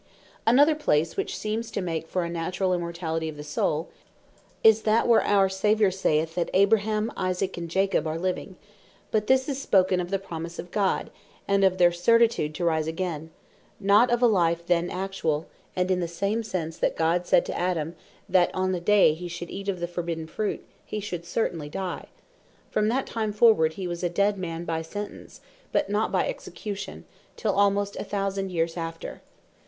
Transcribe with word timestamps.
Another 0.47 0.73
place 0.73 1.15
which 1.15 1.37
seems 1.37 1.69
to 1.69 1.79
make 1.79 2.07
for 2.07 2.23
a 2.23 2.27
Naturall 2.31 2.73
Immortality 2.73 3.29
of 3.29 3.37
the 3.37 3.43
Soule, 3.43 3.87
is 4.63 4.81
that, 4.81 5.07
where 5.07 5.21
our 5.21 5.47
Saviour 5.47 5.91
saith, 5.91 6.33
that 6.33 6.49
Abraham, 6.55 7.11
Isaac, 7.15 7.55
and 7.55 7.69
Jacob 7.69 8.07
are 8.07 8.17
living: 8.17 8.55
but 9.11 9.27
this 9.27 9.47
is 9.47 9.61
spoken 9.61 9.99
of 9.99 10.09
the 10.09 10.17
promise 10.17 10.57
of 10.57 10.71
God, 10.71 11.11
and 11.47 11.63
of 11.63 11.77
their 11.77 11.91
certitude 11.91 12.55
to 12.55 12.65
rise 12.65 12.87
again, 12.87 13.29
not 13.79 14.09
of 14.09 14.23
a 14.23 14.25
Life 14.25 14.65
then 14.65 14.89
actuall; 14.89 15.45
and 15.75 15.91
in 15.91 15.99
the 15.99 16.07
same 16.07 16.41
sense 16.41 16.79
that 16.79 16.97
God 16.97 17.27
said 17.27 17.45
to 17.45 17.55
Adam, 17.55 17.93
that 18.27 18.49
on 18.55 18.71
the 18.71 18.79
day 18.81 19.13
hee 19.13 19.27
should 19.27 19.51
eate 19.51 19.69
of 19.69 19.79
the 19.79 19.87
forbidden 19.87 20.25
fruit, 20.25 20.65
he 20.83 20.99
should 20.99 21.25
certainly 21.25 21.69
die; 21.69 22.07
from 22.71 22.87
that 22.87 23.05
time 23.05 23.31
forward 23.31 23.73
he 23.73 23.85
was 23.85 24.01
a 24.03 24.09
dead 24.09 24.35
man 24.35 24.65
by 24.65 24.81
sentence; 24.81 25.41
but 25.71 25.91
not 25.91 26.11
by 26.11 26.27
execution, 26.27 27.05
till 27.37 27.53
almost 27.53 27.95
a 27.97 28.03
thousand 28.03 28.51
years 28.51 28.75
after. 28.75 29.21